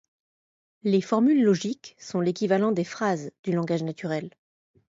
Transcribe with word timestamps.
Les 0.81 0.99
formules 1.01 1.43
logiques 1.43 1.95
sont 1.99 2.21
l'équivalent 2.21 2.71
des 2.71 2.83
phrases 2.83 3.29
du 3.43 3.51
langage 3.51 3.83
naturel. 3.83 4.31